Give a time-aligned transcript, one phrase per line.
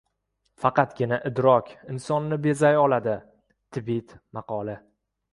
[0.61, 3.13] Faqatgina idrok insonni bezay oladi.
[3.77, 4.79] Tibet maqoli